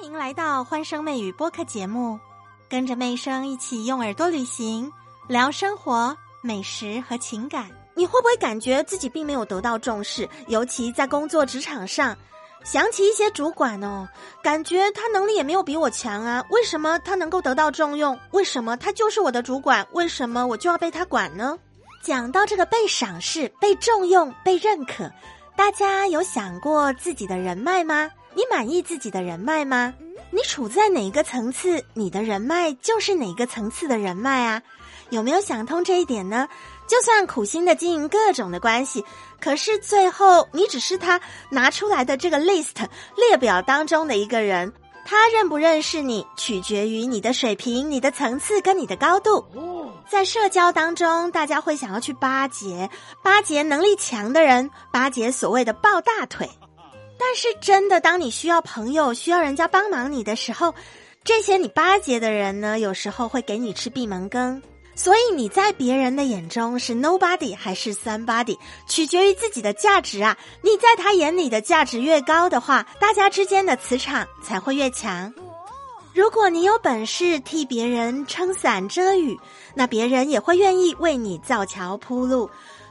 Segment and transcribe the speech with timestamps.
[0.00, 2.18] 欢迎来到欢声妹语播客节目，
[2.70, 4.90] 跟着妹声一起用耳朵旅行，
[5.28, 7.70] 聊生活、美食和情感。
[7.94, 10.26] 你会不会感觉自己并没有得到重视？
[10.46, 12.16] 尤其在工作职场上，
[12.64, 14.08] 想起一些主管哦，
[14.42, 18.18] 感觉他能力也没有比我强啊，为什么他能够得到重用？
[18.30, 19.86] 为什么他就是我的主管？
[19.92, 21.58] 为什么我就要被他管呢？
[22.02, 25.12] 讲到这个被赏识、被重用、被认可，
[25.54, 28.10] 大家有想过自己的人脉吗？
[28.34, 29.94] 你满意自己的人脉吗？
[30.30, 34.62] 你处在哪一个层次，你的人脉就是哪个层次的人脉啊？
[35.10, 36.48] 有没有想通这一点呢？
[36.86, 39.04] 就算苦心的经营各种的关系，
[39.40, 41.20] 可是最后你只是他
[41.50, 44.72] 拿出来的这个 list 列表当中的一个人，
[45.04, 49.44] 他认不认识你，取决于你的水平、你的层次跟你的高度。
[50.08, 52.88] 在社交当中，大家会想要去巴结
[53.22, 56.48] 巴结能力强的人，巴结所谓的抱大腿。
[57.20, 60.74] 但是真的，当你需要朋友、需要人家帮忙你的时候，
[61.22, 64.60] 这些你巴结的人呢，有时候会给你吃闭门羹。
[64.94, 68.58] 所以你在别人的眼中是 nobody 还是 somebody，
[68.88, 70.36] 取决于自己的价值啊。
[70.62, 75.32] 你在他眼里的价值越高的话，大家之间的磁场才会越强。
[76.12, 79.38] 如果你有本事替别人撑伞遮雨，
[79.74, 82.50] 那别人也会愿意为你造桥铺路。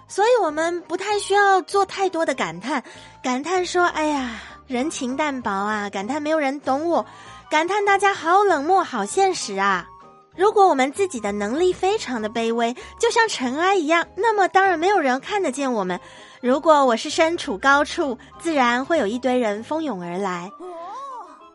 [0.10, 2.84] 所以，我们不太需要做太多的感叹，
[3.22, 7.06] 感叹说：“哎呀，人情淡薄啊！”感叹没有人懂我，
[7.50, 9.88] 感叹大家好冷漠、好现实啊！
[10.36, 16.00] 如果我们自己的能力非常的卑微，就像尘埃一样，那么当然没有人看得见我们。
[16.42, 20.52] 如果我是身处高处，自然会有一堆人蜂拥而来。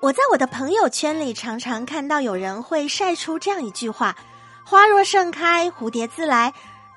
[0.01, 4.15] 我在我的朋友圈里常常看到有人会晒出这样一句话
[4.65, 6.55] ：“花若盛开，蝴蝶自来。”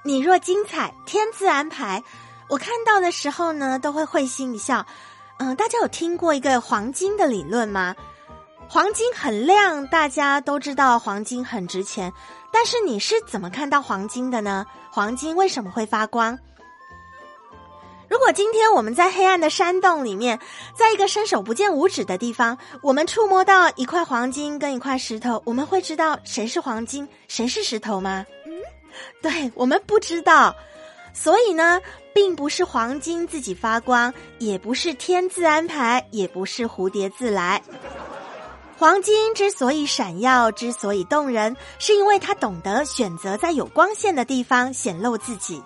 [0.07, 2.01] 你若精彩，天自安排。
[2.47, 4.85] 我看到的时候呢，都会会心一笑。
[5.37, 7.93] 嗯，大家有听过一个黄金的理论吗？
[8.69, 12.13] 黄金很亮，大家都知道黄金很值钱。
[12.53, 14.65] 但是你是怎么看到黄金的呢？
[14.89, 16.39] 黄金为什么会发光？
[18.09, 20.39] 如果今天我们在黑暗的山洞里面，
[20.73, 28.25] 在一个伸手不见五指的地方，我们触摸到一块黄金跟一块石头，我们会知道谁是黄金，谁是石头吗？
[29.21, 30.55] 对我们不知道，
[31.13, 31.81] 所以呢，
[32.13, 37.61] 并不是黄金自己发光，也不是天自安排，也不是蝴蝶自来。
[38.77, 45.61] 黄金之所以闪耀，之所以动人，是因为它懂得选择在有光线的地方显露自己。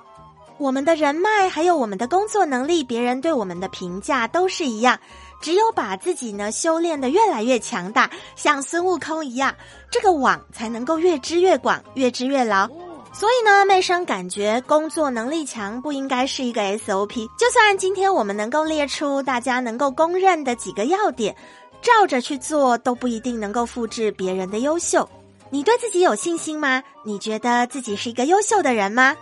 [0.57, 4.97] 我们的人脉，还有我们的工作能力，别人对我们的评价都是一样。
[5.41, 9.55] 只有把自己呢修炼的越来越强大，像孙悟空一样，
[9.89, 12.69] 这个网才能够越织越广，越织越牢。
[13.13, 17.27] 所以呢，妹生感觉工作能力强不应该是一个 SOP。
[17.37, 21.35] 就算今天我们能够列出大家能够公认的几个要点，
[21.81, 25.07] 照着去做都不一定能够复制别人的优秀。
[25.49, 26.81] 你对自己有信心吗？
[27.03, 29.15] 你觉得自己是一个优秀的人吗？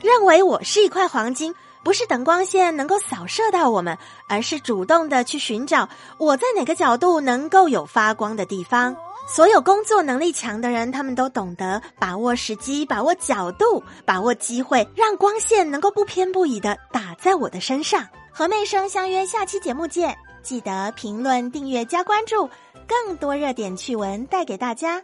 [0.00, 1.54] 认为我是一块黄金，
[1.84, 3.96] 不是等光线能够扫射到我们，
[4.28, 5.88] 而是主动的去寻找
[6.18, 8.96] 我在哪个角度能够有发光的地方。
[9.26, 18.06] 所有工作能力强的人，他们都懂得把握时机、把握角度、把握机会，让光线能够不偏不倚的打在我的身上。
[18.30, 22.48] 和妹生相约下期节目见，记得评论、订阅、加关注，
[22.86, 25.02] 更多热点趣闻带给大家。